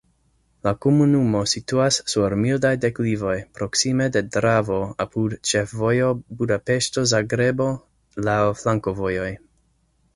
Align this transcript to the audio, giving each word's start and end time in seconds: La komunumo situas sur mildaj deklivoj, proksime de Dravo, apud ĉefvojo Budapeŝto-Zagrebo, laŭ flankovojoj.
La 0.67 0.71
komunumo 0.85 1.41
situas 1.51 1.99
sur 2.13 2.35
mildaj 2.45 2.71
deklivoj, 2.87 3.35
proksime 3.59 4.09
de 4.17 4.25
Dravo, 4.37 4.81
apud 5.07 5.39
ĉefvojo 5.53 6.11
Budapeŝto-Zagrebo, 6.41 7.73
laŭ 8.29 8.45
flankovojoj. 8.65 9.35